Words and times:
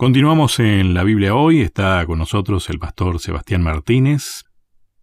Continuamos 0.00 0.58
en 0.60 0.94
la 0.94 1.04
Biblia 1.04 1.34
hoy, 1.34 1.60
está 1.60 2.06
con 2.06 2.18
nosotros 2.18 2.70
el 2.70 2.78
pastor 2.78 3.20
Sebastián 3.20 3.62
Martínez. 3.62 4.44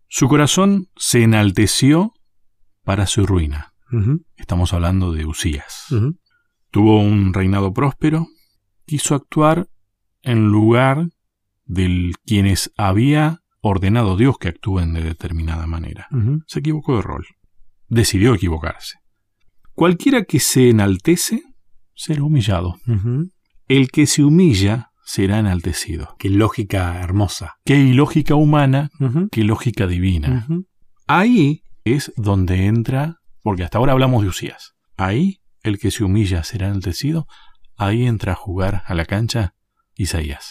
Su 0.07 0.27
corazón 0.27 0.87
se 0.95 1.21
enalteció 1.21 2.13
para 2.83 3.05
su 3.05 3.27
ruina. 3.27 3.75
Estamos 4.37 4.73
hablando 4.73 5.11
de 5.11 5.27
Usías. 5.27 5.85
Tuvo 6.71 6.99
un 6.99 7.31
reinado 7.35 7.73
próspero, 7.73 8.25
quiso 8.87 9.13
actuar 9.13 9.67
en 10.23 10.47
lugar 10.47 11.09
de 11.65 12.11
quienes 12.25 12.71
había 12.75 13.43
ordenado 13.61 14.17
Dios 14.17 14.39
que 14.39 14.47
actúen 14.47 14.93
de 14.93 15.03
determinada 15.03 15.67
manera. 15.67 16.07
Se 16.47 16.57
equivocó 16.57 16.95
de 16.95 17.03
rol. 17.03 17.27
Decidió 17.87 18.33
equivocarse. 18.33 18.97
Cualquiera 19.73 20.23
que 20.23 20.39
se 20.39 20.71
enaltece 20.71 21.43
será 21.93 22.23
humillado. 22.23 22.77
El 23.67 23.89
que 23.89 24.07
se 24.07 24.23
humilla 24.23 24.91
será 25.03 25.39
enaltecido. 25.39 26.15
Qué 26.19 26.29
lógica 26.29 27.01
hermosa. 27.01 27.55
Qué 27.65 27.75
ilógica 27.75 28.35
humana, 28.35 28.89
qué 29.31 29.43
lógica 29.43 29.87
divina. 29.87 30.47
Ahí 31.07 31.63
es 31.83 32.13
donde 32.15 32.65
entra, 32.65 33.17
porque 33.41 33.63
hasta 33.63 33.77
ahora 33.77 33.93
hablamos 33.93 34.23
de 34.23 34.29
Usías. 34.29 34.73
Ahí 34.95 35.39
el 35.63 35.79
que 35.79 35.91
se 35.91 36.03
humilla 36.03 36.43
será 36.43 36.67
enaltecido. 36.67 37.27
Ahí 37.75 38.05
entra 38.05 38.33
a 38.33 38.35
jugar 38.35 38.83
a 38.85 38.95
la 38.95 39.05
cancha 39.05 39.53
Isaías. 39.95 40.49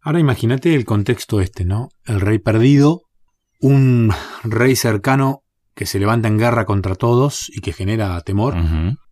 Ahora 0.00 0.20
imagínate 0.20 0.74
el 0.74 0.84
contexto 0.84 1.40
este, 1.40 1.64
¿no? 1.64 1.88
El 2.04 2.20
rey 2.20 2.38
perdido, 2.38 3.02
un 3.60 4.12
rey 4.44 4.76
cercano 4.76 5.42
que 5.74 5.86
se 5.86 5.98
levanta 5.98 6.28
en 6.28 6.38
guerra 6.38 6.64
contra 6.64 6.94
todos 6.94 7.50
y 7.54 7.60
que 7.60 7.72
genera 7.72 8.20
temor. 8.20 8.54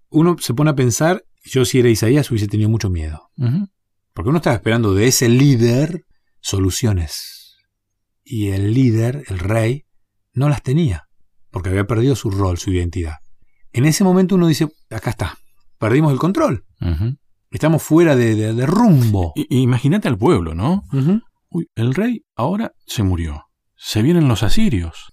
Uno 0.09 0.37
se 0.39 0.55
pone 0.55 0.71
a 0.71 0.77
pensar 0.77 1.25
yo 1.45 1.65
si 1.65 1.79
era 1.79 1.89
Isaías 1.89 2.31
hubiese 2.31 2.49
tenido 2.49 2.71
mucho 2.71 2.91
miedo. 2.91 3.31
Porque 4.13 4.29
uno 4.31 4.39
estaba 4.39 4.57
esperando 4.57 4.95
de 4.95 5.07
ese 5.07 5.29
líder 5.29 6.05
soluciones. 6.41 7.57
Y 8.25 8.49
el 8.49 8.73
líder, 8.73 9.25
el 9.29 9.39
rey, 9.39 9.85
no 10.33 10.49
las 10.49 10.63
tenía, 10.63 11.05
porque 11.51 11.69
había 11.69 11.87
perdido 11.87 12.17
su 12.17 12.31
rol, 12.31 12.59
su 12.59 12.73
identidad. 12.73 13.17
En 13.73 13.85
ese 13.85 14.05
momento 14.05 14.37
uno 14.37 14.47
dice, 14.47 14.69
acá 14.91 15.11
está, 15.11 15.39
perdimos 15.79 16.13
el 16.13 16.19
control. 16.19 16.65
Estamos 17.51 17.83
fuera 17.83 18.17
de, 18.17 18.67
rumbo. 18.67 19.33
Imagínate 19.37 20.09
al 20.09 20.19
pueblo, 20.19 20.55
¿no? 20.55 20.83
Uy, 21.51 21.69
el 21.75 21.95
rey 21.95 22.25
ahora 22.35 22.73
se 22.87 23.03
murió. 23.03 23.45
Se 23.77 24.03
vienen 24.03 24.29
los 24.29 24.43
asirios. 24.43 25.13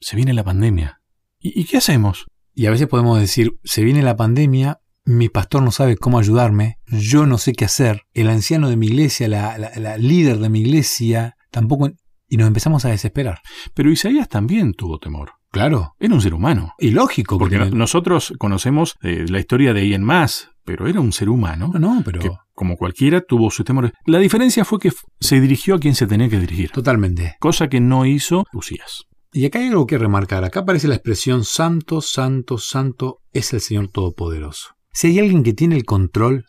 Se 0.00 0.16
viene 0.16 0.32
la 0.32 0.44
pandemia. 0.44 1.00
¿Y 1.38 1.64
qué 1.64 1.76
hacemos? 1.76 2.26
Y 2.54 2.66
a 2.66 2.70
veces 2.70 2.88
podemos 2.88 3.20
decir, 3.20 3.58
se 3.64 3.84
viene 3.84 4.02
la 4.02 4.16
pandemia, 4.16 4.78
mi 5.06 5.28
pastor 5.28 5.62
no 5.62 5.70
sabe 5.70 5.96
cómo 5.96 6.18
ayudarme, 6.18 6.78
yo 6.86 7.26
no 7.26 7.38
sé 7.38 7.52
qué 7.52 7.64
hacer, 7.64 8.02
el 8.12 8.28
anciano 8.28 8.68
de 8.68 8.76
mi 8.76 8.88
iglesia, 8.88 9.28
la, 9.28 9.96
líder 9.96 10.38
de 10.38 10.50
mi 10.50 10.60
iglesia, 10.60 11.36
tampoco... 11.50 11.90
Y 12.28 12.38
nos 12.38 12.48
empezamos 12.48 12.84
a 12.84 12.88
desesperar. 12.88 13.38
Pero 13.72 13.88
Isaías 13.88 14.28
también 14.28 14.74
tuvo 14.74 14.98
temor. 14.98 15.30
Claro. 15.52 15.94
Era 16.00 16.12
un 16.12 16.20
ser 16.20 16.34
humano. 16.34 16.72
Y 16.76 16.90
lógico. 16.90 17.38
Porque, 17.38 17.56
nosotros 17.70 18.34
conocemos 18.36 18.96
eh, 19.00 19.26
la 19.28 19.38
historia 19.38 19.72
de 19.72 19.88
Ian 19.88 20.02
Más, 20.02 20.50
pero 20.64 20.88
era 20.88 20.98
un 21.00 21.12
ser 21.12 21.28
humano. 21.28 21.70
No, 21.72 21.78
no, 21.78 22.02
pero... 22.04 22.18
Que, 22.20 22.30
como 22.52 22.76
cualquiera, 22.76 23.20
tuvo 23.20 23.52
sus 23.52 23.64
temores. 23.64 23.92
La 24.06 24.18
diferencia 24.18 24.64
fue 24.64 24.80
que 24.80 24.90
se 25.20 25.40
dirigió 25.40 25.76
a 25.76 25.78
quien 25.78 25.94
se 25.94 26.08
tenía 26.08 26.28
que 26.28 26.40
dirigir. 26.40 26.72
Totalmente. 26.72 27.36
Cosa 27.38 27.68
que 27.68 27.78
no 27.78 28.06
hizo 28.06 28.44
Usías. 28.52 29.04
Y 29.32 29.44
acá 29.44 29.60
hay 29.60 29.68
algo 29.68 29.86
que 29.86 29.98
remarcar. 29.98 30.42
Acá 30.44 30.60
aparece 30.60 30.88
la 30.88 30.94
expresión 30.96 31.44
Santo, 31.44 32.00
Santo, 32.00 32.58
Santo 32.58 33.20
es 33.32 33.52
el 33.52 33.60
Señor 33.60 33.88
Todopoderoso. 33.88 34.75
Si 34.96 35.08
hay 35.08 35.18
alguien 35.18 35.42
que 35.42 35.52
tiene 35.52 35.76
el 35.76 35.84
control, 35.84 36.46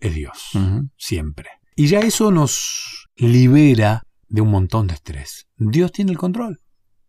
es 0.00 0.16
Dios, 0.16 0.50
siempre. 0.96 1.48
Y 1.76 1.86
ya 1.86 2.00
eso 2.00 2.32
nos 2.32 3.06
libera 3.14 4.02
de 4.26 4.40
un 4.40 4.50
montón 4.50 4.88
de 4.88 4.94
estrés. 4.94 5.46
Dios 5.58 5.92
tiene 5.92 6.10
el 6.10 6.18
control. 6.18 6.60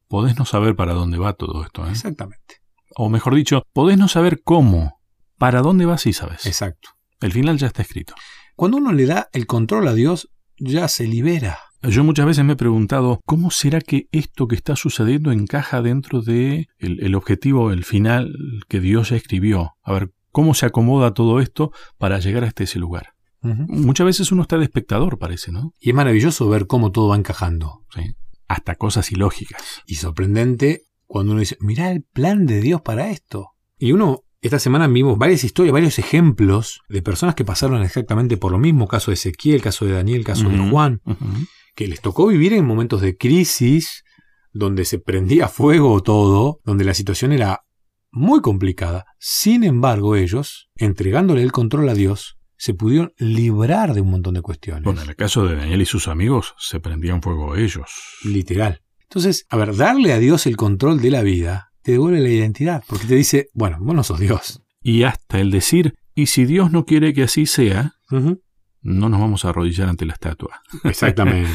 Podés 0.07 0.37
no 0.37 0.45
saber 0.45 0.75
para 0.75 0.93
dónde 0.93 1.17
va 1.17 1.33
todo 1.33 1.63
esto. 1.63 1.87
¿eh? 1.87 1.89
Exactamente. 1.89 2.61
O 2.95 3.09
mejor 3.09 3.33
dicho, 3.33 3.63
podés 3.73 3.97
no 3.97 4.07
saber 4.07 4.43
cómo. 4.43 5.01
Para 5.39 5.63
dónde 5.63 5.87
vas 5.87 6.03
sí 6.03 6.13
sabes. 6.13 6.45
Exacto. 6.45 6.89
El 7.19 7.31
final 7.31 7.57
ya 7.57 7.65
está 7.65 7.81
escrito. 7.81 8.13
Cuando 8.55 8.77
uno 8.77 8.93
le 8.93 9.07
da 9.07 9.27
el 9.33 9.47
control 9.47 9.87
a 9.87 9.95
Dios, 9.95 10.29
ya 10.59 10.87
se 10.87 11.07
libera. 11.07 11.57
Yo 11.81 12.03
muchas 12.03 12.27
veces 12.27 12.45
me 12.45 12.53
he 12.53 12.57
preguntado, 12.57 13.21
¿cómo 13.25 13.49
será 13.49 13.81
que 13.81 14.07
esto 14.11 14.47
que 14.47 14.55
está 14.55 14.75
sucediendo 14.75 15.31
encaja 15.31 15.81
dentro 15.81 16.21
de 16.21 16.67
el, 16.77 17.03
el 17.03 17.15
objetivo, 17.15 17.71
el 17.71 17.85
final 17.85 18.35
que 18.67 18.79
Dios 18.79 19.09
ya 19.09 19.15
escribió? 19.15 19.71
A 19.81 19.93
ver, 19.93 20.11
cómo 20.35 20.53
se 20.53 20.65
acomoda 20.65 21.13
todo 21.13 21.39
esto 21.39 21.71
para 21.97 22.19
llegar 22.19 22.43
hasta 22.43 22.65
ese 22.65 22.77
lugar. 22.77 23.13
Muchas 23.41 24.05
veces 24.05 24.33
uno 24.33 24.41
está 24.41 24.57
de 24.57 24.65
espectador, 24.65 25.17
parece, 25.17 25.53
¿no? 25.53 25.71
Y 25.79 25.91
es 25.91 25.95
maravilloso 25.95 26.49
ver 26.49 26.67
cómo 26.67 26.91
todo 26.91 27.07
va 27.07 27.15
encajando. 27.15 27.85
Sí. 27.95 28.01
Hasta 28.49 28.75
cosas 28.75 29.13
ilógicas. 29.13 29.61
Y 29.87 29.95
sorprendente 29.95 30.81
cuando 31.05 31.31
uno 31.31 31.39
dice, 31.39 31.55
mirá 31.61 31.89
el 31.89 32.03
plan 32.03 32.47
de 32.47 32.59
Dios 32.59 32.81
para 32.81 33.11
esto. 33.11 33.51
Y 33.77 33.93
uno, 33.93 34.23
esta 34.41 34.59
semana 34.59 34.89
vimos 34.89 35.17
varias 35.17 35.45
historias, 35.45 35.71
varios 35.71 35.99
ejemplos 35.99 36.81
de 36.89 37.01
personas 37.01 37.33
que 37.33 37.45
pasaron 37.45 37.81
exactamente 37.81 38.35
por 38.35 38.51
lo 38.51 38.57
mismo, 38.57 38.89
caso 38.89 39.11
de 39.11 39.15
Ezequiel, 39.15 39.61
caso 39.61 39.85
de 39.85 39.93
Daniel, 39.93 40.25
caso 40.25 40.49
de 40.49 40.69
Juan, 40.69 40.99
que 41.75 41.87
les 41.87 42.01
tocó 42.01 42.27
vivir 42.27 42.51
en 42.51 42.65
momentos 42.65 42.99
de 42.99 43.15
crisis, 43.15 44.03
donde 44.51 44.83
se 44.83 44.99
prendía 44.99 45.47
fuego 45.47 46.03
todo, 46.03 46.59
donde 46.65 46.83
la 46.83 46.93
situación 46.93 47.31
era 47.31 47.64
muy 48.15 48.41
complicada. 48.41 49.05
Sin 49.19 49.63
embargo, 49.63 50.15
ellos, 50.15 50.69
entregándole 50.75 51.43
el 51.43 51.51
control 51.51 51.89
a 51.89 51.93
Dios, 51.93 52.37
se 52.57 52.73
pudieron 52.73 53.13
librar 53.17 53.93
de 53.93 54.01
un 54.01 54.09
montón 54.09 54.33
de 54.33 54.41
cuestiones. 54.41 54.83
Bueno, 54.83 55.01
en 55.01 55.09
el 55.09 55.15
caso 55.15 55.45
de 55.45 55.55
Daniel 55.55 55.81
y 55.81 55.85
sus 55.85 56.07
amigos, 56.07 56.55
se 56.57 56.79
prendían 56.79 57.21
fuego 57.21 57.55
ellos. 57.55 57.91
Literal. 58.23 58.81
Entonces, 59.01 59.45
a 59.49 59.57
ver, 59.57 59.75
darle 59.75 60.13
a 60.13 60.19
Dios 60.19 60.47
el 60.47 60.57
control 60.57 61.01
de 61.01 61.11
la 61.11 61.21
vida 61.21 61.73
te 61.83 61.91
devuelve 61.91 62.21
la 62.21 62.29
identidad, 62.29 62.83
porque 62.87 63.05
te 63.05 63.15
dice, 63.15 63.49
bueno, 63.53 63.77
vos 63.79 63.93
no 63.93 64.03
sos 64.03 64.19
Dios. 64.19 64.61
Y 64.81 65.03
hasta 65.03 65.39
el 65.39 65.51
decir, 65.51 65.95
y 66.15 66.27
si 66.27 66.45
Dios 66.45 66.71
no 66.71 66.85
quiere 66.85 67.13
que 67.13 67.23
así 67.23 67.45
sea, 67.45 67.95
no 68.09 69.09
nos 69.09 69.19
vamos 69.19 69.45
a 69.45 69.49
arrodillar 69.49 69.89
ante 69.89 70.05
la 70.05 70.13
estatua. 70.13 70.61
Exactamente. 70.83 71.51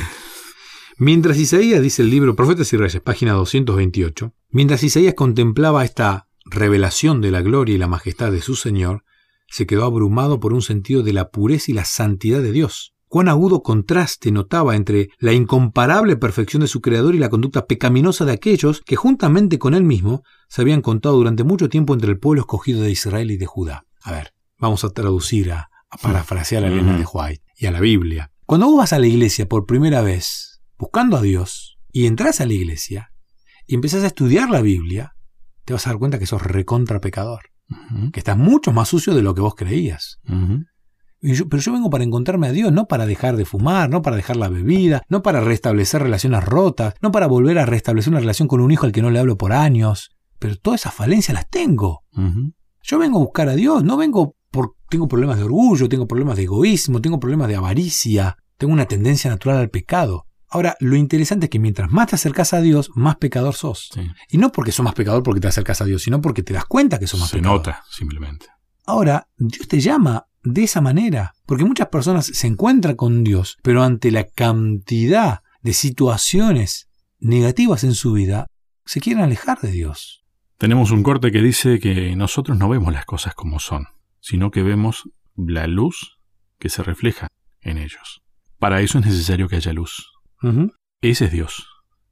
Mientras 0.99 1.39
Isaías, 1.39 1.81
dice 1.81 2.03
el 2.03 2.11
libro 2.11 2.37
Profetas 2.37 2.73
y 2.73 2.77
Reyes, 2.77 3.01
página 3.01 3.33
228, 3.33 4.35
mientras 4.51 4.83
Isaías 4.83 5.15
contemplaba 5.15 5.85
esta 5.85 6.29
revelación 6.51 7.21
de 7.21 7.31
la 7.31 7.43
gloria 7.43 7.75
y 7.75 7.79
la 7.79 7.89
majestad 7.89 8.33
de 8.33 8.43
su 8.43 8.57
Señor, 8.57 9.05
se 9.49 9.67
quedó 9.67 9.85
abrumado 9.85 10.41
por 10.41 10.53
un 10.53 10.63
sentido 10.63 11.03
de 11.03 11.13
la 11.13 11.31
pureza 11.31 11.71
y 11.71 11.75
la 11.75 11.85
santidad 11.85 12.41
de 12.41 12.53
Dios. 12.53 12.95
Cuán 13.09 13.29
agudo 13.29 13.63
contraste 13.63 14.31
notaba 14.31 14.77
entre 14.77 15.09
la 15.19 15.33
incomparable 15.33 16.17
perfección 16.17 16.61
de 16.63 16.69
su 16.69 16.81
Creador 16.81 17.17
y 17.17 17.19
la 17.19 17.29
conducta 17.29 17.67
pecaminosa 17.67 18.25
de 18.25 18.33
aquellos 18.33 18.83
que 18.83 18.95
juntamente 18.95 19.59
con 19.59 19.75
él 19.75 19.83
mismo 19.83 20.23
se 20.49 20.63
habían 20.63 20.81
contado 20.81 21.17
durante 21.17 21.43
mucho 21.43 21.69
tiempo 21.69 21.93
entre 21.93 22.13
el 22.13 22.21
pueblo 22.21 22.43
escogido 22.43 22.83
de 22.83 22.93
Israel 22.93 23.33
y 23.33 23.37
de 23.37 23.47
Judá. 23.47 23.85
A 24.03 24.13
ver, 24.13 24.33
vamos 24.59 24.85
a 24.85 24.91
traducir, 24.91 25.51
a, 25.51 25.71
parafrasear 26.01 26.63
a 26.63 26.69
Elena 26.69 26.97
de 26.97 27.05
White 27.13 27.43
y 27.57 27.67
a 27.67 27.73
la 27.73 27.81
Biblia. 27.81 28.31
Cuando 28.47 28.67
vos 28.67 28.79
vas 28.79 28.93
a 28.93 29.01
la 29.01 29.09
iglesia 29.09 29.49
por 29.49 29.67
primera 29.67 30.03
vez, 30.03 30.63
buscando 30.79 31.17
a 31.17 31.23
Dios, 31.23 31.79
y 31.93 32.07
entras 32.07 32.41
a 32.41 32.47
la 32.47 32.53
iglesia, 32.53 33.13
y 33.67 33.75
empezás 33.75 34.05
a 34.05 34.07
estudiar 34.07 34.51
la 34.51 34.63
Biblia, 34.63 35.17
te 35.71 35.75
vas 35.75 35.87
a 35.87 35.91
dar 35.91 36.01
cuenta 36.01 36.19
que 36.19 36.27
sos 36.27 36.43
recontra 36.43 37.01
pecador. 37.01 37.43
Que 38.13 38.19
estás 38.19 38.37
mucho 38.37 38.73
más 38.73 38.89
sucio 38.89 39.15
de 39.15 39.23
lo 39.23 39.37
que 39.37 39.41
vos 39.41 39.55
creías. 39.55 40.19
pero 41.21 41.63
yo 41.63 41.73
vengo 41.73 41.91
para 41.91 42.03
encontrarme 42.03 42.49
a 42.49 42.53
Dios, 42.53 42.73
no 42.73 42.89
para 42.89 43.07
dejar 43.07 43.37
de 43.37 43.45
fumar, 43.45 43.89
no 43.89 44.03
para 44.03 44.17
dejar 44.17 44.37
la 44.37 44.49
bebida, 44.49 45.03
no 45.09 45.23
para 45.23 45.41
restablecer 45.41 46.03
relaciones 46.03 46.45
rotas, 46.45 46.95
no 47.01 47.13
para 47.13 47.29
volver 47.29 47.61
a 47.61 47.67
restablecer 47.67 48.11
una 48.11 48.19
relación 48.19 48.49
con 48.49 48.61
un 48.61 48.73
hijo 48.73 48.85
al 48.85 48.91
que 48.91 49.01
no 49.01 49.11
le 49.11 49.21
hablo 49.21 49.37
por 49.37 49.53
años. 49.53 50.11
Pero 50.41 50.57
todas 50.57 50.81
esas 50.81 50.95
falencias 50.95 51.33
las 51.33 51.49
tengo. 51.49 52.03
Yo 52.83 52.99
vengo 52.99 53.19
a 53.19 53.23
buscar 53.23 53.49
a 53.49 53.55
Dios, 53.55 53.85
no 53.85 53.97
vengo 53.97 54.35
porque 54.51 54.75
tengo 54.89 55.07
problemas 55.07 55.39
de 55.39 55.45
orgullo, 55.45 55.89
tengo 55.89 56.09
problemas 56.09 56.37
de 56.37 56.43
egoísmo, 56.43 57.01
tengo 57.01 57.21
problemas 57.21 57.47
de 57.47 57.55
avaricia, 57.55 58.39
tengo 58.59 58.73
una 58.73 58.87
tendencia 58.87 59.31
natural 59.31 59.59
al 59.59 59.71
pecado. 59.71 60.27
Ahora, 60.51 60.77
lo 60.81 60.97
interesante 60.97 61.47
es 61.47 61.51
que 61.51 61.61
mientras 61.61 61.91
más 61.91 62.09
te 62.09 62.17
acercas 62.17 62.53
a 62.53 62.61
Dios, 62.61 62.91
más 62.95 63.17
pecador 63.17 63.55
sos. 63.55 63.91
Y 64.29 64.39
no 64.39 64.51
porque 64.51 64.73
sos 64.73 64.85
más 64.85 64.95
pecador 64.95 65.23
porque 65.23 65.41
te 65.41 65.49
acercas 65.49 65.81
a 65.81 65.85
Dios, 65.85 66.03
sino 66.03 66.21
porque 66.21 66.43
te 66.43 66.53
das 66.53 66.65
cuenta 66.65 66.99
que 66.99 67.07
sos 67.07 67.21
más 67.21 67.31
pecador. 67.31 67.63
Se 67.63 67.71
nota, 67.71 67.85
simplemente. 67.89 68.47
Ahora, 68.85 69.29
Dios 69.37 69.69
te 69.69 69.81
llama 69.81 70.27
de 70.43 70.65
esa 70.65 70.81
manera, 70.81 71.35
porque 71.47 71.65
muchas 71.65 71.89
personas 71.89 72.27
se 72.27 72.47
encuentran 72.49 72.97
con 72.97 73.23
Dios, 73.23 73.59
pero 73.63 73.85
ante 73.85 74.11
la 74.11 74.25
cantidad 74.25 75.43
de 75.63 75.73
situaciones 75.73 76.89
negativas 77.21 77.85
en 77.85 77.95
su 77.95 78.13
vida, 78.13 78.47
se 78.85 79.01
quieren 79.01 79.23
alejar 79.23 79.61
de 79.61 79.71
Dios. 79.71 80.25
Tenemos 80.59 80.91
un 80.91 81.03
corte 81.03 81.31
que 81.31 81.43
dice 81.43 81.79
que 81.79 82.17
nosotros 82.17 82.59
no 82.59 82.69
vemos 82.69 82.93
las 82.93 83.05
cosas 83.05 83.35
como 83.35 83.61
son, 83.61 83.87
sino 84.21 84.51
que 84.51 84.63
vemos 84.63 85.09
la 85.37 85.67
luz 85.67 86.19
que 86.59 86.69
se 86.69 86.83
refleja 86.83 87.29
en 87.61 87.79
ellos. 87.79 88.23
Para 88.59 88.81
eso 88.81 88.99
es 88.99 89.07
necesario 89.07 89.49
que 89.49 89.57
haya 89.57 89.73
luz. 89.73 90.20
Ese 91.01 91.27
es 91.27 91.33
Dios. 91.33 91.67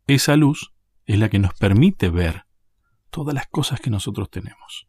Esa 0.06 0.36
luz 0.36 0.72
es 1.04 1.18
la 1.18 1.28
que 1.28 1.38
nos 1.38 1.54
permite 1.54 2.10
ver 2.10 2.44
todas 3.10 3.34
las 3.34 3.46
cosas 3.48 3.80
que 3.80 3.90
nosotros 3.90 4.30
tenemos. 4.30 4.86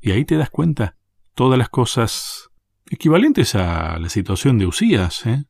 Y 0.00 0.12
ahí 0.12 0.24
te 0.24 0.36
das 0.36 0.50
cuenta 0.50 0.96
todas 1.34 1.58
las 1.58 1.68
cosas 1.68 2.48
equivalentes 2.90 3.54
a 3.54 3.98
la 3.98 4.08
situación 4.08 4.58
de 4.58 4.66
Usías. 4.66 5.26
¿eh? 5.26 5.44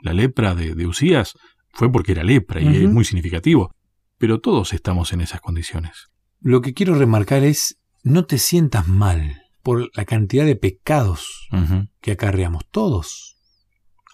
La 0.00 0.12
lepra 0.12 0.54
de, 0.54 0.74
de 0.74 0.86
Usías 0.86 1.34
fue 1.72 1.90
porque 1.92 2.12
era 2.12 2.24
lepra 2.24 2.60
y 2.60 2.84
es 2.84 2.90
muy 2.90 3.04
significativo, 3.04 3.70
pero 4.18 4.40
todos 4.40 4.72
estamos 4.72 5.12
en 5.12 5.20
esas 5.20 5.40
condiciones. 5.40 6.08
Lo 6.40 6.62
que 6.62 6.74
quiero 6.74 6.94
remarcar 6.94 7.44
es, 7.44 7.78
no 8.02 8.24
te 8.24 8.38
sientas 8.38 8.88
mal 8.88 9.42
por 9.62 9.90
la 9.96 10.04
cantidad 10.04 10.46
de 10.46 10.56
pecados 10.56 11.48
que 12.00 12.12
acarreamos 12.12 12.64
todos. 12.70 13.35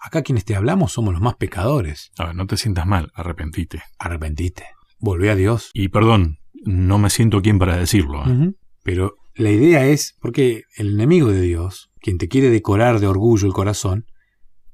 Acá 0.03 0.21
quienes 0.21 0.43
te 0.43 0.53
hablamos 0.53 0.91
somos 0.91 1.13
los 1.13 1.21
más 1.21 1.35
pecadores. 1.35 2.11
A 2.17 2.25
ver, 2.25 2.35
no 2.35 2.45
te 2.45 2.57
sientas 2.57 2.85
mal, 2.85 3.13
arrepentite. 3.15 3.83
Arrepentite. 3.97 4.65
Volvé 4.99 5.31
a 5.31 5.35
Dios. 5.35 5.71
Y 5.73 5.87
perdón, 5.87 6.39
no 6.65 6.97
me 6.97 7.09
siento 7.09 7.41
quien 7.41 7.57
para 7.57 7.77
decirlo. 7.77 8.21
¿eh? 8.27 8.51
Pero 8.83 9.15
la 9.33 9.49
idea 9.49 9.85
es, 9.85 10.17
porque 10.19 10.63
el 10.75 10.95
enemigo 10.95 11.29
de 11.29 11.39
Dios, 11.39 11.89
quien 12.01 12.17
te 12.17 12.27
quiere 12.27 12.49
decorar 12.49 12.99
de 12.99 13.07
orgullo 13.07 13.47
el 13.47 13.53
corazón, 13.53 14.05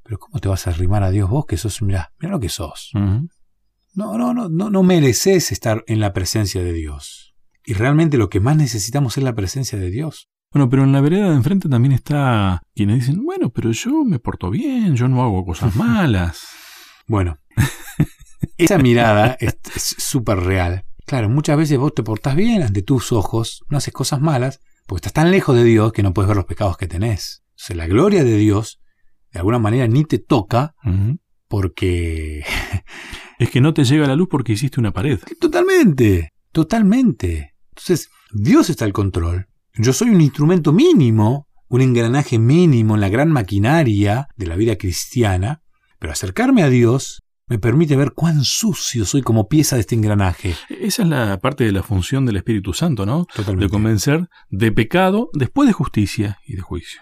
pero 0.04 0.18
¿cómo 0.18 0.40
te 0.40 0.50
vas 0.50 0.66
a 0.66 0.72
arrimar 0.72 1.04
a 1.04 1.12
Dios 1.12 1.30
vos 1.30 1.46
que 1.46 1.58
sos, 1.58 1.84
mira, 1.84 2.12
mira 2.20 2.32
lo 2.32 2.40
que 2.40 2.50
sos? 2.50 2.90
No, 2.96 4.18
no, 4.18 4.34
no, 4.34 4.50
no, 4.50 4.72
no 4.72 4.82
mereces 4.82 5.52
estar 5.52 5.84
en 5.86 6.00
la 6.00 6.12
presencia 6.12 6.64
de 6.64 6.74
Dios. 6.74 7.36
Y 7.64 7.74
realmente 7.74 8.18
lo 8.18 8.30
que 8.30 8.40
más 8.40 8.58
necesitamos 8.58 9.16
es 9.20 9.24
la 9.24 9.36
presencia 9.36 9.78
de 9.78 9.92
Dios. 9.92 10.28
Bueno, 10.52 10.68
pero 10.68 10.84
en 10.84 10.92
la 10.92 11.02
vereda 11.02 11.30
de 11.30 11.36
enfrente 11.36 11.70
también 11.70 11.92
está 11.92 12.62
quienes 12.74 13.00
dicen, 13.00 13.24
bueno, 13.24 13.50
pero 13.52 13.72
yo 13.72 14.04
me 14.04 14.18
porto 14.18 14.50
bien, 14.50 14.96
yo 14.96 15.08
no 15.08 15.22
hago 15.22 15.46
cosas 15.46 15.76
malas. 15.76 16.42
bueno, 17.08 17.38
esa 18.58 18.78
mirada 18.80 19.38
es 19.40 19.58
súper 19.76 20.40
real. 20.40 20.86
Claro, 21.06 21.30
muchas 21.30 21.58
veces 21.58 21.78
vos 21.78 21.94
te 21.94 22.04
portás 22.04 22.36
bien 22.36 22.64
ante 22.64 22.82
tus 22.82 23.12
ojos, 23.12 23.64
no 23.70 23.78
haces 23.78 23.94
cosas 23.94 24.22
malas, 24.22 24.60
porque 24.88 25.00
estás 25.00 25.14
tan 25.14 25.30
lejos 25.30 25.56
de 25.56 25.64
Dios 25.64 25.92
que 25.92 26.04
no 26.04 26.14
puedes 26.14 26.28
ver 26.28 26.38
los 26.38 26.46
pecados 26.46 26.78
que 26.78 26.88
tenés. 26.88 27.44
O 27.50 27.54
sea, 27.56 27.76
la 27.76 27.88
gloria 27.88 28.24
de 28.24 28.38
Dios, 28.38 28.80
de 29.32 29.40
alguna 29.40 29.60
manera, 29.60 29.88
ni 29.88 30.04
te 30.06 30.18
toca 30.18 30.74
porque... 31.48 32.44
es 33.40 33.50
que 33.52 33.62
no 33.62 33.74
te 33.74 33.84
llega 33.84 34.08
la 34.08 34.16
luz 34.16 34.28
porque 34.30 34.54
hiciste 34.54 34.80
una 34.80 34.94
pared. 34.94 35.20
Totalmente, 35.40 36.34
totalmente. 36.52 37.56
Entonces, 37.70 38.10
Dios 38.32 38.70
está 38.70 38.86
al 38.86 38.94
control 38.94 39.49
yo 39.76 39.94
soy 39.94 40.10
un 40.10 40.22
instrumento 40.22 40.74
mínimo, 40.74 41.48
un 41.68 41.82
engranaje 41.82 42.40
mínimo 42.40 42.96
en 42.96 43.02
la 43.02 43.10
gran 43.10 43.32
maquinaria 43.32 44.28
de 44.36 44.48
la 44.48 44.56
vida 44.56 44.76
cristiana, 44.78 45.62
pero 46.00 46.14
acercarme 46.14 46.64
a 46.64 46.70
Dios 46.70 47.22
me 47.48 47.58
permite 47.58 47.96
ver 47.96 48.14
cuán 48.14 48.44
sucio 48.44 49.06
soy 49.06 49.22
como 49.24 49.48
pieza 49.48 49.76
de 49.76 49.82
este 49.82 49.96
engranaje. 49.96 50.56
Esa 50.70 51.02
es 51.02 51.10
la 51.10 51.40
parte 51.40 51.64
de 51.64 51.72
la 51.72 51.82
función 51.82 52.26
del 52.26 52.38
Espíritu 52.38 52.74
Santo, 52.74 53.06
¿no? 53.06 53.26
Totalmente. 53.34 53.66
De 53.66 53.70
convencer 53.70 54.30
de 54.50 54.72
pecado 54.72 55.30
después 55.34 55.68
de 55.68 55.74
justicia 55.74 56.40
y 56.46 56.56
de 56.56 56.62
juicio. 56.62 57.02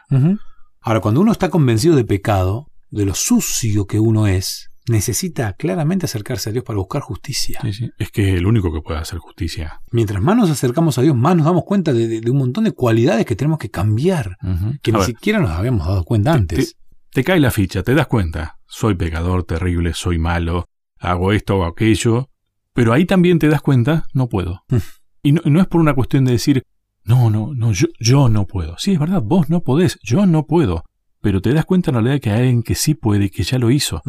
Ahora, 0.80 1.02
cuando 1.02 1.20
uno 1.20 1.34
está 1.34 1.50
convencido 1.50 1.98
de 1.98 2.06
pecado, 2.06 2.72
de 2.90 3.06
lo 3.06 3.14
sucio 3.14 3.88
que 3.88 4.00
uno 4.00 4.28
es, 4.28 4.72
necesita 4.88 5.54
claramente 5.54 6.06
acercarse 6.06 6.50
a 6.50 6.54
Dios 6.54 6.64
para 6.64 6.78
buscar 6.78 7.02
justicia. 7.02 7.60
Es 7.98 8.12
que 8.12 8.30
es 8.30 8.36
el 8.38 8.46
único 8.46 8.72
que 8.74 8.82
puede 8.82 9.00
hacer 9.00 9.20
justicia. 9.20 9.82
Mientras 9.92 10.22
más 10.22 10.38
nos 10.38 10.50
acercamos 10.50 10.98
a 10.98 11.02
Dios, 11.02 11.16
más 11.16 11.36
nos 11.36 11.46
damos 11.46 11.64
cuenta 11.66 11.94
de, 11.94 12.22
un 12.30 12.38
montón 12.38 12.64
de 12.64 12.72
cualidades 12.72 13.26
que 13.26 13.36
tenemos 13.36 13.60
que 13.60 13.70
cambiar, 13.70 14.38
que 14.82 14.92
ni 14.92 15.02
siquiera 15.04 15.40
nos 15.40 15.52
habíamos 15.52 15.88
dado 15.88 16.04
cuenta 16.04 16.34
antes. 16.34 16.78
Te, 17.12 17.24
cae 17.24 17.40
la 17.40 17.52
ficha, 17.52 17.84
te 17.84 17.96
das 17.96 18.08
cuenta. 18.08 18.60
Soy 18.66 18.96
pecador 18.96 19.44
terrible, 19.44 19.94
soy 19.94 20.20
malo, 20.20 20.66
hago 21.00 21.32
esto 21.32 21.58
o 21.58 21.66
aquello. 21.66 22.30
Pero 22.74 22.94
ahí 22.94 23.06
también 23.06 23.40
te 23.40 23.48
das 23.48 23.62
cuenta, 23.62 24.06
no 24.14 24.28
puedo. 24.30 24.62
Mm. 24.70 24.78
y, 25.24 25.32
no, 25.32 25.42
no, 25.46 25.62
es 25.62 25.68
por 25.68 25.82
una 25.82 25.96
cuestión 25.96 26.26
de 26.26 26.34
decir, 26.34 26.64
no, 27.04 27.30
no, 27.30 27.54
no, 27.56 27.72
yo, 27.72 27.88
yo 28.00 28.30
no 28.30 28.46
puedo. 28.46 28.78
Sí, 28.78 28.94
es 28.94 29.00
verdad, 29.00 29.24
vos 29.24 29.50
no 29.50 29.62
podés, 29.62 29.98
yo 30.04 30.26
no 30.26 30.46
puedo 30.46 30.84
pero 31.28 31.42
te 31.42 31.54
das 31.54 31.66
cuenta 31.66 31.92
en 31.92 31.96
realidad 31.96 32.22
que 32.22 32.30
hay 32.30 32.40
alguien 32.40 32.64
que 32.64 32.74
sí 32.74 32.94
puede 32.94 33.30
que 33.30 33.44
ya 33.44 33.60
lo 33.60 33.70
hizo. 33.70 34.02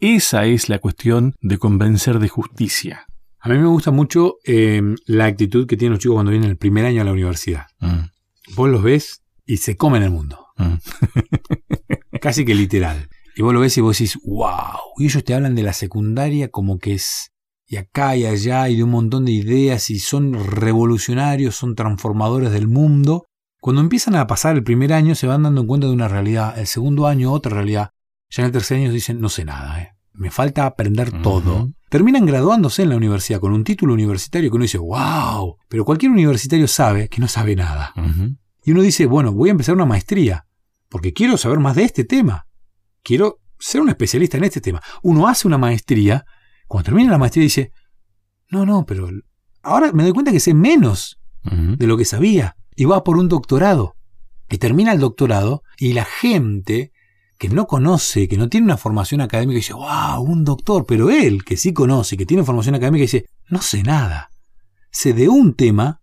Esa 0.00 0.44
es 0.46 0.68
la 0.68 0.80
cuestión 0.80 1.36
de 1.40 1.56
convencer 1.56 2.18
de 2.18 2.26
justicia. 2.26 3.06
A 3.38 3.48
mí 3.48 3.58
me 3.58 3.68
gusta 3.68 3.92
mucho 3.92 4.38
em, 4.42 4.96
la 5.06 5.26
actitud 5.26 5.68
que 5.68 5.76
tienen 5.76 5.92
los 5.92 6.00
chicos 6.00 6.16
cuando 6.16 6.32
vienen 6.32 6.50
el 6.50 6.56
primer 6.56 6.84
año 6.84 7.02
a 7.02 7.04
la 7.04 7.12
universidad. 7.12 7.66
Mm. 7.78 8.56
Vos 8.56 8.70
los 8.70 8.82
ves 8.82 9.22
y 9.46 9.58
se 9.58 9.76
comen 9.76 10.02
el 10.02 10.10
mundo. 10.10 10.46
Mm. 10.56 10.74
Casi 12.20 12.44
que 12.44 12.56
literal. 12.56 13.08
Y 13.36 13.42
vos 13.42 13.54
lo 13.54 13.60
ves 13.60 13.78
y 13.78 13.80
vos 13.80 13.96
decís, 13.96 14.18
wow. 14.24 14.80
Y 14.98 15.04
ellos 15.04 15.22
te 15.22 15.32
hablan 15.32 15.54
de 15.54 15.62
la 15.62 15.74
secundaria 15.74 16.48
como 16.48 16.80
que 16.80 16.94
es 16.94 17.30
y 17.68 17.76
acá 17.76 18.16
y 18.16 18.26
allá 18.26 18.68
y 18.68 18.78
de 18.78 18.82
un 18.82 18.90
montón 18.90 19.26
de 19.26 19.30
ideas 19.30 19.90
y 19.90 20.00
son 20.00 20.34
revolucionarios, 20.44 21.54
son 21.54 21.76
transformadores 21.76 22.50
del 22.50 22.66
mundo 22.66 23.26
cuando 23.64 23.80
empiezan 23.80 24.14
a 24.16 24.26
pasar 24.26 24.56
el 24.56 24.62
primer 24.62 24.92
año 24.92 25.14
se 25.14 25.26
van 25.26 25.44
dando 25.44 25.66
cuenta 25.66 25.86
de 25.86 25.94
una 25.94 26.06
realidad, 26.06 26.58
el 26.58 26.66
segundo 26.66 27.06
año 27.06 27.32
otra 27.32 27.54
realidad, 27.54 27.92
ya 28.28 28.42
en 28.42 28.48
el 28.48 28.52
tercer 28.52 28.76
año 28.76 28.92
dicen 28.92 29.22
no 29.22 29.30
sé 29.30 29.46
nada, 29.46 29.80
eh. 29.80 29.94
me 30.12 30.30
falta 30.30 30.66
aprender 30.66 31.22
todo. 31.22 31.70
Terminan 31.88 32.26
graduándose 32.26 32.82
en 32.82 32.90
la 32.90 32.98
universidad 32.98 33.40
con 33.40 33.54
un 33.54 33.64
título 33.64 33.94
universitario 33.94 34.50
que 34.50 34.56
uno 34.56 34.64
dice, 34.64 34.76
wow, 34.76 35.56
pero 35.66 35.86
cualquier 35.86 36.12
universitario 36.12 36.68
sabe 36.68 37.08
que 37.08 37.22
no 37.22 37.26
sabe 37.26 37.56
nada. 37.56 37.94
Y 38.66 38.72
uno 38.72 38.82
dice, 38.82 39.06
bueno, 39.06 39.32
voy 39.32 39.48
a 39.48 39.52
empezar 39.52 39.74
una 39.74 39.86
maestría, 39.86 40.44
porque 40.90 41.14
quiero 41.14 41.38
saber 41.38 41.58
más 41.58 41.74
de 41.74 41.84
este 41.84 42.04
tema, 42.04 42.46
quiero 43.02 43.40
ser 43.58 43.80
un 43.80 43.88
especialista 43.88 44.36
en 44.36 44.44
este 44.44 44.60
tema. 44.60 44.82
Uno 45.02 45.26
hace 45.26 45.48
una 45.48 45.56
maestría, 45.56 46.26
cuando 46.68 46.84
termina 46.84 47.12
la 47.12 47.18
maestría 47.18 47.44
dice, 47.44 47.72
no, 48.50 48.66
no, 48.66 48.84
pero 48.84 49.08
ahora 49.62 49.90
me 49.92 50.02
doy 50.02 50.12
cuenta 50.12 50.32
que 50.32 50.40
sé 50.40 50.52
menos 50.52 51.18
de 51.44 51.86
lo 51.86 51.96
que 51.96 52.04
sabía 52.04 52.56
y 52.76 52.84
va 52.84 53.04
por 53.04 53.18
un 53.18 53.28
doctorado. 53.28 53.96
Y 54.48 54.58
termina 54.58 54.92
el 54.92 55.00
doctorado 55.00 55.62
y 55.78 55.92
la 55.92 56.04
gente 56.04 56.92
que 57.38 57.48
no 57.48 57.66
conoce, 57.66 58.28
que 58.28 58.36
no 58.36 58.48
tiene 58.48 58.66
una 58.66 58.76
formación 58.76 59.20
académica, 59.20 59.56
dice, 59.56 59.72
wow, 59.72 60.22
un 60.22 60.44
doctor, 60.44 60.86
pero 60.86 61.10
él, 61.10 61.44
que 61.44 61.56
sí 61.56 61.72
conoce, 61.72 62.16
que 62.16 62.26
tiene 62.26 62.44
formación 62.44 62.74
académica, 62.74 63.02
dice, 63.02 63.26
no 63.48 63.60
sé 63.60 63.82
nada. 63.82 64.30
Sé 64.90 65.12
de 65.12 65.28
un 65.28 65.54
tema, 65.54 66.00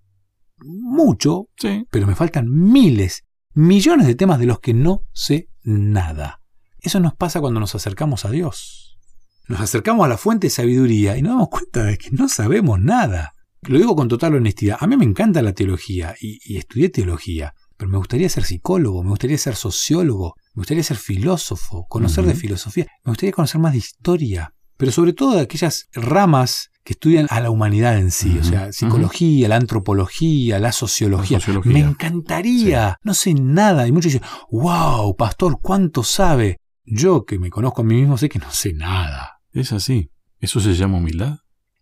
mucho, 0.60 1.48
pero 1.90 2.08
me 2.08 2.16
faltan 2.16 2.50
miles, 2.50 3.24
millones 3.54 4.08
de 4.08 4.16
temas 4.16 4.40
de 4.40 4.46
los 4.46 4.60
que 4.60 4.74
no 4.74 5.04
sé 5.14 5.48
nada. 5.64 6.42
Eso 6.80 7.00
nos 7.00 7.16
pasa 7.16 7.40
cuando 7.40 7.60
nos 7.60 7.76
acercamos 7.76 8.26
a 8.26 8.32
Dios. 8.32 9.00
Nos 9.48 9.62
acercamos 9.62 10.06
a 10.06 10.10
la 10.10 10.18
fuente 10.18 10.48
de 10.48 10.52
sabiduría 10.52 11.18
y 11.18 11.22
nos 11.22 11.34
damos 11.34 11.50
cuenta 11.50 11.84
de 11.84 11.98
que 11.98 12.12
no 12.12 12.28
sabemos 12.28 12.80
nada. 12.80 13.34
Lo 13.68 13.78
digo 13.78 13.96
con 13.96 14.08
total 14.08 14.36
honestidad. 14.36 14.78
A 14.80 14.88
mí 14.88 14.98
me 14.98 15.06
encanta 15.06 15.42
la 15.42 15.54
teología 15.54 16.16
y, 16.20 16.58
estudié 16.58 16.90
teología, 16.90 17.54
pero 17.78 17.92
me 17.92 17.98
gustaría 17.98 18.28
ser 18.28 18.44
psicólogo, 18.44 19.04
me 19.04 19.12
gustaría 19.12 19.38
ser 19.38 19.56
sociólogo, 19.56 20.34
me 20.56 20.62
gustaría 20.62 20.84
ser 20.84 20.98
filósofo, 20.98 21.86
conocer 21.88 22.26
de 22.26 22.34
filosofía, 22.34 22.88
me 23.06 23.12
gustaría 23.12 23.32
conocer 23.32 23.62
más 23.62 23.74
de 23.74 23.80
historia, 23.80 24.54
pero 24.78 24.92
sobre 24.92 25.14
todo 25.14 25.36
de 25.36 25.42
aquellas 25.42 25.88
ramas 25.94 26.72
que 26.84 26.94
estudian 26.94 27.28
a 27.30 27.40
la 27.40 27.52
humanidad 27.52 28.00
en 28.00 28.10
sí, 28.10 28.40
o 28.40 28.44
sea, 28.44 28.72
psicología, 28.74 29.48
la 29.48 29.58
antropología, 29.58 30.58
la 30.58 30.72
sociología. 30.72 31.40
Me 31.66 31.82
encantaría, 31.82 32.98
no 33.04 33.14
sé 33.14 33.36
nada. 33.36 33.88
Y 33.88 33.92
muchos 33.92 34.14
dicen, 34.14 34.28
wow, 34.50 35.16
pastor, 35.16 35.60
¿cuánto 35.62 36.04
sabe? 36.04 36.58
Yo 36.84 37.26
que 37.26 37.38
me 37.38 37.52
conozco 37.52 37.82
a 37.82 37.86
mí 37.86 37.94
mismo 37.96 38.18
sé 38.18 38.30
que 38.30 38.40
no 38.40 38.52
sé 38.52 38.74
nada. 38.74 39.42
Es 39.52 39.72
así. 39.72 40.10
¿Eso 40.40 40.60
se 40.60 40.74
llama 40.74 40.98
humildad? 40.98 41.38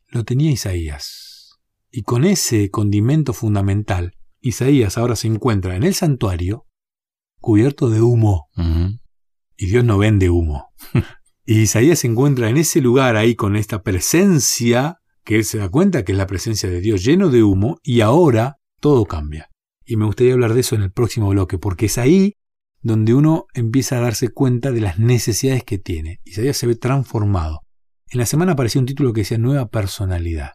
Lo 0.09 0.25
tenía 0.25 0.51
Isaías. 0.51 1.28
Y 1.91 2.03
con 2.03 2.23
ese 2.23 2.69
condimento 2.69 3.33
fundamental, 3.33 4.13
Isaías 4.41 4.97
ahora 4.97 5.15
se 5.15 5.27
encuentra 5.27 5.75
en 5.75 5.83
el 5.83 5.93
santuario 5.93 6.65
cubierto 7.39 7.89
de 7.89 8.01
humo. 8.01 8.49
Y 9.57 9.65
Dios 9.67 9.83
no 9.83 9.97
vende 9.97 10.29
humo. 10.29 10.71
y 11.45 11.61
Isaías 11.61 11.99
se 11.99 12.07
encuentra 12.07 12.49
en 12.49 12.57
ese 12.57 12.81
lugar 12.81 13.15
ahí 13.15 13.35
con 13.35 13.55
esta 13.55 13.81
presencia, 13.81 14.97
que 15.23 15.35
él 15.35 15.45
se 15.45 15.57
da 15.57 15.69
cuenta 15.69 16.03
que 16.03 16.11
es 16.11 16.17
la 16.17 16.27
presencia 16.27 16.69
de 16.69 16.81
Dios 16.81 17.03
lleno 17.03 17.29
de 17.29 17.43
humo, 17.43 17.79
y 17.83 18.01
ahora 18.01 18.57
todo 18.79 19.05
cambia. 19.05 19.49
Y 19.85 19.95
me 19.95 20.05
gustaría 20.05 20.33
hablar 20.33 20.53
de 20.53 20.59
eso 20.59 20.75
en 20.75 20.83
el 20.83 20.91
próximo 20.91 21.29
bloque, 21.29 21.57
porque 21.57 21.87
es 21.87 21.97
ahí 21.97 22.35
donde 22.81 23.13
uno 23.13 23.45
empieza 23.53 23.97
a 23.97 24.01
darse 24.01 24.29
cuenta 24.29 24.71
de 24.71 24.81
las 24.81 24.99
necesidades 24.99 25.63
que 25.63 25.79
tiene. 25.79 26.19
Isaías 26.23 26.55
se 26.55 26.67
ve 26.67 26.75
transformado. 26.75 27.61
En 28.11 28.19
la 28.19 28.25
semana 28.25 28.53
apareció 28.53 28.79
un 28.79 28.87
título 28.87 29.13
que 29.13 29.21
decía 29.21 29.37
Nueva 29.37 29.67
Personalidad. 29.69 30.51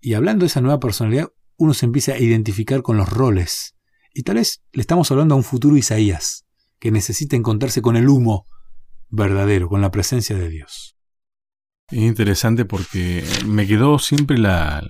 Y 0.00 0.14
hablando 0.14 0.44
de 0.44 0.48
esa 0.48 0.60
nueva 0.60 0.80
personalidad, 0.80 1.32
uno 1.56 1.74
se 1.74 1.86
empieza 1.86 2.12
a 2.12 2.18
identificar 2.18 2.82
con 2.82 2.96
los 2.96 3.08
roles. 3.08 3.74
Y 4.14 4.22
tal 4.22 4.36
vez 4.36 4.62
le 4.72 4.80
estamos 4.80 5.10
hablando 5.10 5.34
a 5.34 5.38
un 5.38 5.44
futuro 5.44 5.76
Isaías, 5.76 6.46
que 6.78 6.90
necesita 6.90 7.36
encontrarse 7.36 7.82
con 7.82 7.96
el 7.96 8.08
humo 8.08 8.46
verdadero, 9.08 9.68
con 9.68 9.80
la 9.80 9.90
presencia 9.90 10.36
de 10.36 10.48
Dios. 10.48 10.96
Es 11.90 11.98
interesante 11.98 12.64
porque 12.64 13.24
me 13.46 13.66
quedó 13.66 13.98
siempre 13.98 14.38
la, 14.38 14.86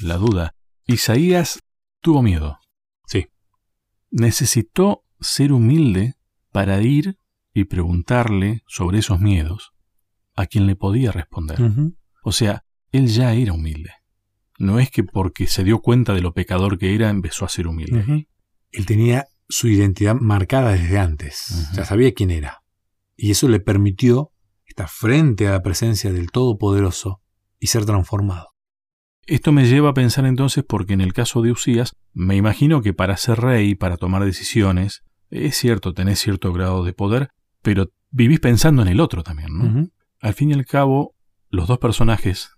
la 0.00 0.16
duda. 0.16 0.54
Isaías 0.86 1.60
tuvo 2.00 2.22
miedo. 2.22 2.58
Sí. 3.06 3.26
Necesitó 4.10 5.04
ser 5.20 5.52
humilde 5.52 6.14
para 6.50 6.80
ir 6.82 7.16
y 7.54 7.64
preguntarle 7.64 8.62
sobre 8.66 8.98
esos 8.98 9.20
miedos 9.20 9.72
a 10.34 10.46
quien 10.46 10.66
le 10.66 10.76
podía 10.76 11.12
responder. 11.12 11.58
O 12.22 12.32
sea, 12.32 12.64
él 12.92 13.08
ya 13.08 13.32
era 13.34 13.52
humilde. 13.52 13.90
No 14.62 14.78
es 14.78 14.92
que 14.92 15.02
porque 15.02 15.48
se 15.48 15.64
dio 15.64 15.80
cuenta 15.80 16.14
de 16.14 16.20
lo 16.20 16.34
pecador 16.34 16.78
que 16.78 16.94
era 16.94 17.10
empezó 17.10 17.44
a 17.44 17.48
ser 17.48 17.66
humilde. 17.66 18.28
Él 18.70 18.86
tenía 18.86 19.26
su 19.48 19.66
identidad 19.66 20.14
marcada 20.14 20.70
desde 20.70 21.00
antes. 21.00 21.68
Ya 21.74 21.84
sabía 21.84 22.14
quién 22.14 22.30
era. 22.30 22.62
Y 23.16 23.32
eso 23.32 23.48
le 23.48 23.58
permitió 23.58 24.30
estar 24.64 24.88
frente 24.88 25.48
a 25.48 25.50
la 25.50 25.62
presencia 25.64 26.12
del 26.12 26.30
Todopoderoso 26.30 27.20
y 27.58 27.66
ser 27.66 27.86
transformado. 27.86 28.50
Esto 29.26 29.50
me 29.50 29.66
lleva 29.66 29.88
a 29.88 29.94
pensar 29.94 30.26
entonces 30.26 30.62
porque 30.62 30.92
en 30.92 31.00
el 31.00 31.12
caso 31.12 31.42
de 31.42 31.50
Usías, 31.50 31.96
me 32.12 32.36
imagino 32.36 32.82
que 32.82 32.94
para 32.94 33.16
ser 33.16 33.40
rey, 33.40 33.74
para 33.74 33.96
tomar 33.96 34.24
decisiones, 34.24 35.02
es 35.30 35.56
cierto, 35.56 35.92
tenés 35.92 36.20
cierto 36.20 36.52
grado 36.52 36.84
de 36.84 36.92
poder, 36.92 37.30
pero 37.62 37.90
vivís 38.12 38.38
pensando 38.38 38.82
en 38.82 38.88
el 38.88 39.00
otro 39.00 39.24
también, 39.24 39.58
¿no? 39.58 39.88
Al 40.20 40.34
fin 40.34 40.50
y 40.50 40.54
al 40.54 40.66
cabo, 40.66 41.16
los 41.50 41.66
dos 41.66 41.80
personajes, 41.80 42.50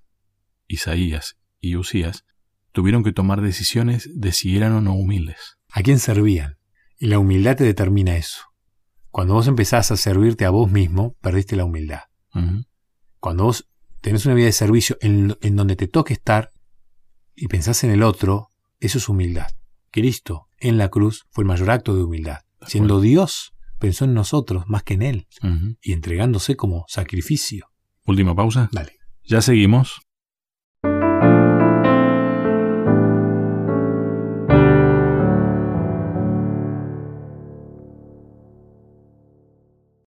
Isaías 0.68 1.38
y 1.68 1.76
Usías, 1.76 2.24
tuvieron 2.72 3.04
que 3.04 3.12
tomar 3.12 3.40
decisiones 3.40 4.10
de 4.14 4.32
si 4.32 4.56
eran 4.56 4.72
o 4.72 4.80
no 4.80 4.94
humildes. 4.94 5.58
¿A 5.70 5.82
quién 5.82 5.98
servían? 5.98 6.56
Y 6.98 7.06
la 7.06 7.18
humildad 7.18 7.56
te 7.56 7.64
determina 7.64 8.16
eso. 8.16 8.42
Cuando 9.10 9.34
vos 9.34 9.46
empezás 9.46 9.90
a 9.90 9.96
servirte 9.96 10.44
a 10.44 10.50
vos 10.50 10.70
mismo, 10.70 11.16
perdiste 11.20 11.56
la 11.56 11.64
humildad. 11.64 12.00
Cuando 13.20 13.44
vos 13.44 13.68
tenés 14.00 14.26
una 14.26 14.34
vida 14.34 14.46
de 14.46 14.52
servicio 14.52 14.96
en, 15.00 15.36
en 15.40 15.56
donde 15.56 15.76
te 15.76 15.86
toque 15.86 16.14
estar 16.14 16.50
y 17.36 17.46
pensás 17.46 17.84
en 17.84 17.90
el 17.90 18.02
otro, 18.02 18.48
eso 18.80 18.98
es 18.98 19.08
humildad. 19.08 19.46
Cristo 19.90 20.48
en 20.58 20.78
la 20.78 20.88
cruz 20.88 21.26
fue 21.30 21.44
el 21.44 21.48
mayor 21.48 21.70
acto 21.70 21.94
de 21.94 22.02
humildad. 22.02 22.40
Siendo 22.66 23.00
Dios, 23.00 23.54
pensó 23.78 24.04
en 24.04 24.14
nosotros 24.14 24.64
más 24.66 24.82
que 24.82 24.94
en 24.94 25.02
Él 25.02 25.26
y 25.80 25.92
entregándose 25.92 26.56
como 26.56 26.84
sacrificio. 26.88 27.68
Última 28.06 28.34
pausa. 28.34 28.68
Dale. 28.72 28.96
Ya 29.24 29.40
seguimos. 29.40 30.00